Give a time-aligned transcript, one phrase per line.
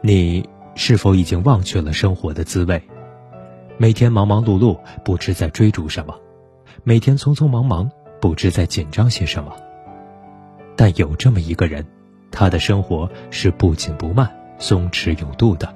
[0.00, 2.80] 你是否已经忘却了生活的滋味？
[3.76, 6.14] 每天忙忙碌碌，不知在追逐什么；
[6.84, 7.90] 每天匆匆忙忙，
[8.20, 9.52] 不知在紧张些什么。
[10.76, 11.84] 但有这么一个人，
[12.30, 15.74] 他的生活是不紧不慢、松弛有度的。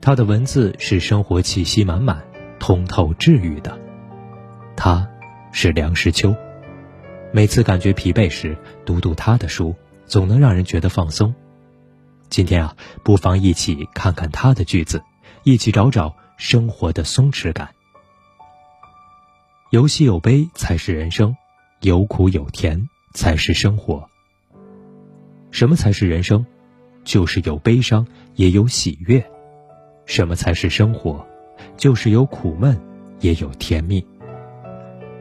[0.00, 2.22] 他的文字是生活气息满满、
[2.60, 3.76] 通透治愈的。
[4.76, 5.08] 他，
[5.50, 6.32] 是梁实秋。
[7.32, 9.74] 每次感觉疲惫时，读读他的书，
[10.06, 11.34] 总能让人觉得放松。
[12.34, 15.00] 今天啊，不妨一起看看他的句子，
[15.44, 16.16] 一起找找。
[16.36, 17.68] 生活的松弛感，
[19.70, 21.36] 有喜有悲才是人生，
[21.82, 24.10] 有苦有甜才是生活。
[25.52, 26.44] 什么才是人生？
[27.04, 29.24] 就是有悲伤也有喜悦。
[30.04, 31.24] 什么才是生活？
[31.76, 32.76] 就是有苦闷
[33.20, 34.04] 也有甜蜜。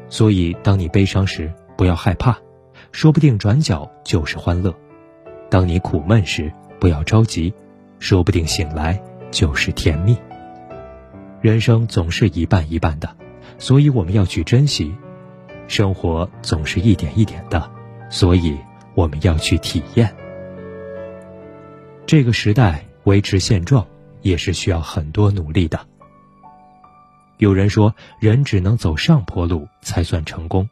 [0.09, 2.35] 所以，当你悲伤时，不要害怕，
[2.91, 4.71] 说不定转角就是欢乐；
[5.51, 7.53] 当你苦闷时，不要着急，
[7.99, 9.01] 说不定醒来
[9.31, 10.17] 就是甜蜜。
[11.41, 13.15] 人生总是一半一半的，
[13.57, 14.91] 所以我们要去珍惜；
[15.67, 17.69] 生活总是一点一点的，
[18.09, 18.57] 所以
[18.95, 20.13] 我们要去体验。
[22.05, 23.85] 这个时代维持现状
[24.21, 25.79] 也是需要很多努力的。
[27.37, 30.69] 有人说，人只能走上坡路才算成功，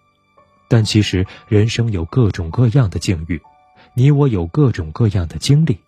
[0.70, 3.42] 但其实人生有各种各样的境遇，
[3.94, 5.80] 你我有各种各样的经历。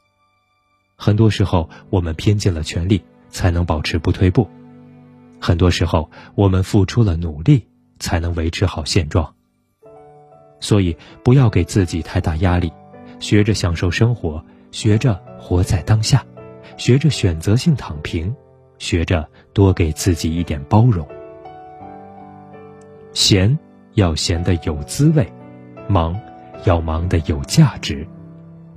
[1.03, 4.47] 很多时候，我们拼尽了全力，才能保持不退步。
[5.37, 7.67] 很多时候，我们付出了努力，
[7.99, 9.35] 才能维持好现状。
[10.61, 12.71] 所以，不要给自己太大压力，
[13.19, 16.25] 学着享受生活，学着活在当下，
[16.77, 18.33] 学着选择性躺平，
[18.79, 21.05] 学着多给自己一点包容。
[23.11, 23.59] 闲
[23.95, 25.29] 要闲得有滋味，
[25.89, 26.17] 忙
[26.63, 28.07] 要忙得有价值，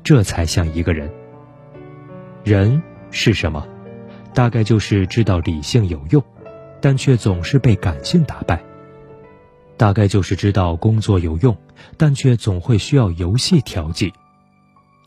[0.03, 1.09] 这才像一个人。
[2.47, 2.81] 人
[3.11, 3.67] 是什么？
[4.33, 6.23] 大概就是知道理性有用。
[6.81, 8.63] 但却总是被感性打败。
[9.77, 11.57] 大概就是知道工作有用，
[11.97, 14.13] 但却总会需要游戏调剂。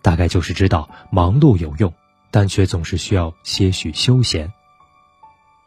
[0.02, 1.94] 大概就是知道忙碌有用，
[2.30, 4.52] 但却总是需要些许休闲。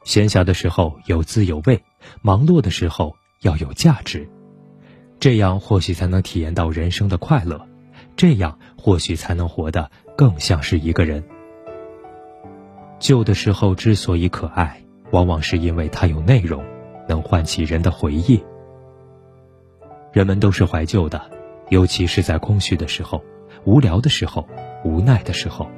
[0.05, 1.83] 闲暇的时候有滋有味，
[2.21, 4.29] 忙碌的时候要有价值。
[5.19, 7.67] 这样或许才能体验到人生的快乐，
[8.15, 11.25] 这样或许才能活得更像是一个人。
[13.03, 14.81] 旧的时候之所以可爱。
[15.11, 16.65] 往往是因为它有内容，
[17.07, 18.43] 能唤起人的回忆。
[20.13, 21.21] 人们都是怀旧的，
[21.69, 23.23] 尤其是在空虚的时候、
[23.65, 24.49] 无聊的时候、
[24.85, 25.69] 无奈的时候，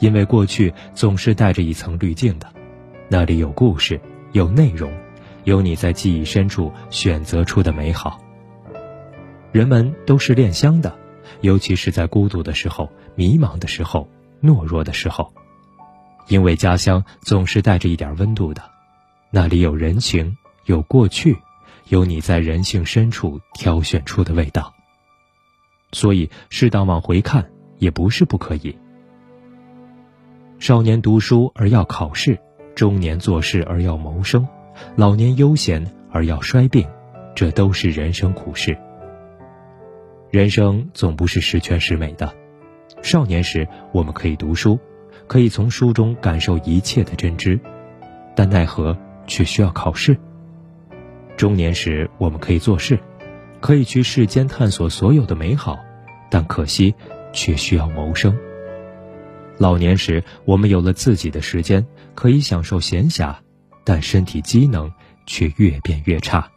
[0.00, 2.48] 因为过去总是带着一层滤镜的，
[3.08, 4.00] 那里有故事、
[4.32, 4.90] 有内容，
[5.44, 8.18] 有你在记忆深处选择出的美好。
[9.52, 10.92] 人们都是恋香的，
[11.42, 14.08] 尤其是在孤独的时候、迷茫的时候、
[14.42, 15.32] 懦弱的时候。
[16.28, 18.62] 因为家乡总是带着一点温度的，
[19.30, 21.36] 那里有人情，有过去，
[21.88, 24.72] 有你在人性深处挑选出的味道。
[25.92, 28.76] 所以，适当往回看也不是不可以。
[30.58, 32.38] 少年读书而要考试，
[32.74, 34.46] 中年做事而要谋生，
[34.96, 36.88] 老年悠闲而要衰病，
[37.34, 38.78] 这都是人生苦事。
[40.30, 42.32] 人生总不是十全十美的。
[43.02, 44.78] 少年时，我们可以读书。
[45.26, 47.58] 可以从书中感受一切的真知，
[48.34, 48.96] 但奈何
[49.26, 50.16] 却需要考试。
[51.36, 52.98] 中年时，我们可以做事，
[53.60, 55.78] 可以去世间探索所有的美好，
[56.30, 56.94] 但可惜
[57.32, 58.36] 却需要谋生。
[59.58, 63.34] 老年时，我们有了自己的时间，可以享受闲暇，
[63.84, 64.92] 但身体机能
[65.26, 66.50] 却越变越差。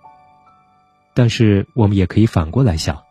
[1.13, 3.01] 但是，我们也可以反过来想：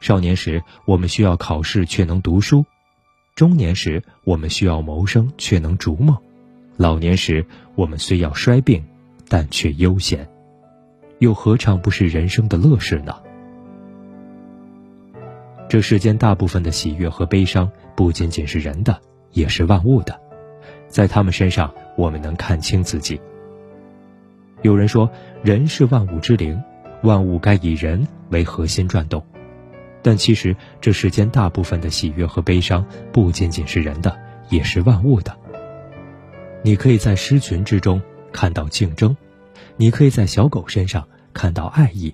[0.00, 2.64] 少年时，我们需要考试，却能读书。
[3.34, 6.14] 中年时，我们需要谋生，却能逐梦；
[6.76, 8.84] 老年时，我们虽要衰病，
[9.28, 10.28] 但却悠闲，
[11.18, 13.12] 又何尝不是人生的乐事呢？
[15.68, 19.00] 这世间大部分的喜悦和悲伤，不仅仅是人的，
[19.32, 20.16] 也是万物的，
[20.86, 23.20] 在他们身上，我们能看清自己。
[24.62, 25.10] 有人说，
[25.42, 26.62] 人是万物之灵，
[27.02, 29.20] 万物该以人为核心转动。
[30.04, 34.14] 但其实，这世间大部分的喜悦和悲伤，不仅仅是人的，
[34.50, 35.34] 也是万物的。
[36.62, 39.16] 你可以在狮群之中看到竞争，
[39.78, 42.12] 你可以在小狗身上看到爱意，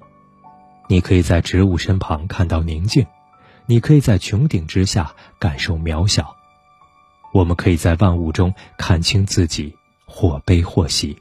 [0.87, 3.05] 你可以在植物身旁看到宁静，
[3.67, 6.33] 你可以在穹顶之下感受渺小。
[7.33, 9.75] 我们可以在万物中看清自己，
[10.07, 11.17] 或悲或喜。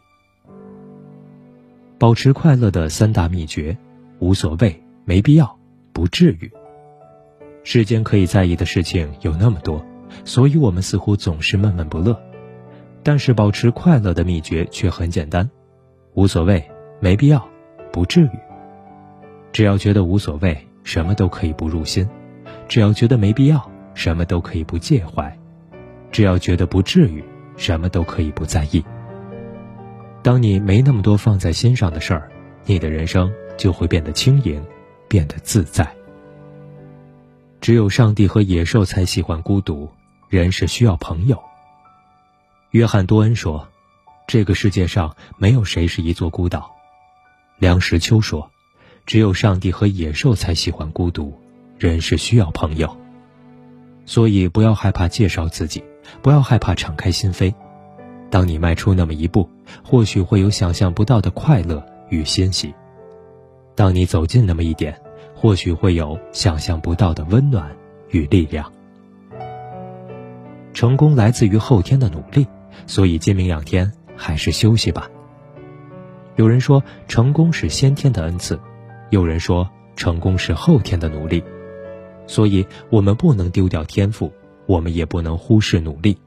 [1.98, 3.76] 保持快乐的三大秘诀：
[4.20, 5.58] 无所谓，没必要，
[5.94, 6.52] 不至于。
[7.72, 9.86] 世间可以在意的事情有那么多，
[10.26, 12.20] 所以我们似乎总是闷闷不乐。
[13.04, 15.48] 但是保持快乐的秘诀却很简单：
[16.16, 16.68] 无所谓，
[17.00, 17.48] 没必要，
[17.92, 18.32] 不至于。
[19.52, 22.08] 只要觉得无所谓，什么都可以不入心；
[22.68, 25.32] 只要觉得没必要，什么都可以不介怀；
[26.12, 27.24] 只要觉得不至于，
[27.56, 28.84] 什么都可以不在意。
[30.24, 32.32] 当你没那么多放在心上的事儿，
[32.66, 34.60] 你的人生就会变得轻盈，
[35.08, 35.88] 变得自在。
[37.62, 39.90] 只有上帝和野兽才喜欢孤独，
[40.30, 41.42] 人是需要朋友。
[42.72, 43.68] 约翰多恩说
[44.28, 46.72] ：“这个世界上没有谁是一座孤岛。”
[47.58, 48.50] 梁实秋说
[49.06, 51.38] ：“只有上帝和野兽才喜欢孤独，
[51.78, 52.96] 人是需要朋友。”
[54.06, 55.84] 所以不要害怕介绍自己，
[56.22, 57.54] 不要害怕敞开心扉。
[58.32, 59.50] 当你迈出那么一步，
[59.84, 62.70] 或许会有想象不到的快乐与欣喜；
[63.76, 65.00] 当你走近那么一点，
[65.42, 67.74] 或许会有想象不到的温暖
[68.10, 68.70] 与力量。
[70.74, 72.46] 成功来自于后天的努力，
[72.86, 75.10] 所以今明两天还是休息吧。
[76.36, 78.60] 有人说成功是先天的恩赐，
[79.12, 81.42] 有人说成功是后天的努力，
[82.28, 84.34] 所以我们不能丢掉天赋，
[84.66, 86.18] 我们也不能忽视努力。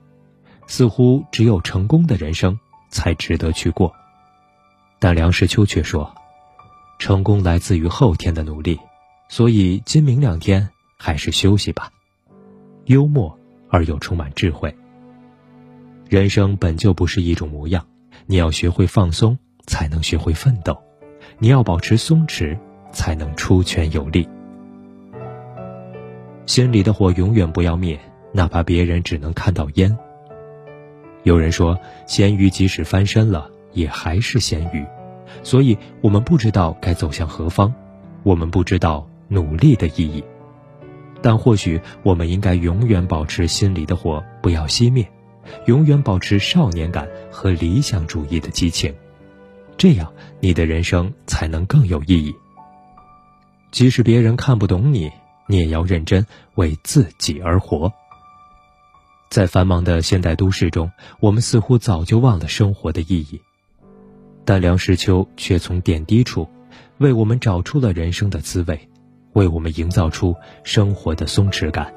[0.66, 3.92] 似乎只有成功的人生才值得去过，
[4.98, 6.10] 但梁实秋却说，
[6.98, 8.80] 成功来自于后天的努力，
[9.32, 10.68] 所以今明两天
[10.98, 11.90] 还是休息吧。
[12.84, 13.38] 幽默
[13.70, 14.76] 而又充满智慧。
[16.06, 17.82] 人生本就不是一种模样，
[18.26, 20.74] 你要学会放松，才能学会奋斗；
[21.38, 22.58] 你要保持松弛，
[22.92, 24.28] 才能出拳有力。
[26.44, 27.98] 心里的火永远不要灭，
[28.34, 29.96] 哪怕别人只能看到烟。
[31.22, 34.84] 有人说，咸鱼即使翻身了，也还是咸鱼，
[35.42, 37.72] 所以我们不知道该走向何方，
[38.24, 40.22] 我们不知道努力的意义，
[41.22, 45.10] 但或许我们应该永远保持心里的火不要熄灭，
[45.66, 48.94] 永远保持少年感和理想主义的激情，
[49.78, 52.34] 这样你的人生才能更有意义。
[53.70, 55.10] 即使别人看不懂你，
[55.46, 56.26] 你也要认真
[56.56, 57.90] 为自己而活。
[59.30, 63.40] 在繁忙的现代都市中，我们似乎早就忘了生活的意义，
[64.44, 66.46] 但梁实秋却从点滴处，
[66.98, 68.88] 为我们找出了人生的滋味，
[69.32, 71.92] 为我们营造出生活的松弛感。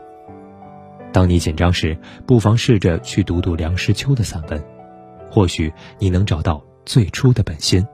[1.13, 4.63] 当你紧张时，不妨试着去读读梁实秋的散文，
[5.29, 7.85] 或许你能找到最初的本心。